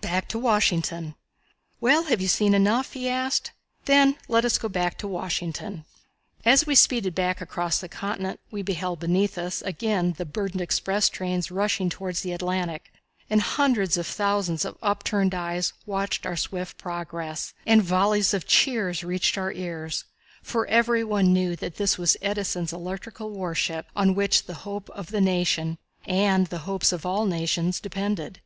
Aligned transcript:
Back 0.00 0.28
to 0.30 0.38
Washington. 0.38 1.14
"Well, 1.78 2.04
have 2.04 2.18
you 2.22 2.26
seen 2.26 2.54
enough?" 2.54 2.94
he 2.94 3.06
asked. 3.06 3.52
"Then 3.84 4.16
let 4.28 4.46
us 4.46 4.56
go 4.56 4.70
back 4.70 4.96
to 4.96 5.06
Washington." 5.06 5.84
As 6.42 6.64
we 6.66 6.74
speeded 6.74 7.14
back 7.14 7.42
across 7.42 7.80
the 7.80 7.88
continent 7.90 8.40
we 8.50 8.62
beheld 8.62 8.98
beneath 8.98 9.36
us 9.36 9.60
again 9.60 10.14
the 10.16 10.24
burdened 10.24 10.62
express 10.62 11.10
trains 11.10 11.50
rushing 11.50 11.90
toward 11.90 12.16
the 12.16 12.32
Atlantic, 12.32 12.94
and 13.28 13.42
hundreds 13.42 13.98
of 13.98 14.06
thousands 14.06 14.64
of 14.64 14.78
upturned 14.80 15.34
eyes 15.34 15.74
watched 15.84 16.24
our 16.24 16.34
swift 16.34 16.78
progress, 16.78 17.52
and 17.66 17.82
volleys 17.82 18.32
of 18.32 18.46
cheers 18.46 19.04
reached 19.04 19.36
our 19.36 19.52
ears, 19.52 20.06
for 20.42 20.66
every 20.66 21.04
one 21.04 21.30
knew 21.34 21.54
that 21.56 21.76
this 21.76 21.98
was 21.98 22.16
Edison's 22.22 22.72
electrical 22.72 23.32
warship, 23.32 23.84
on 23.94 24.14
which 24.14 24.44
the 24.44 24.54
hope 24.64 24.88
of 24.94 25.08
the 25.08 25.20
nation, 25.20 25.76
and 26.06 26.46
the 26.46 26.60
hopes 26.64 26.90
of 26.90 27.04
all 27.04 27.24
the 27.26 27.30
nations, 27.36 27.80
depended. 27.80 28.40